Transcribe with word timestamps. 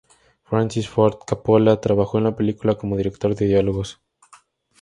Francis 0.41 0.87
Ford 0.89 1.19
Coppola 1.27 1.79
trabajó 1.79 2.17
en 2.17 2.23
la 2.23 2.35
película 2.35 2.73
como 2.73 2.97
director 2.97 3.35
de 3.35 3.45
diálogos. 3.45 4.01